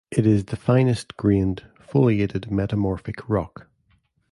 [0.09, 3.67] It is the finest grained foliated metamorphic rock.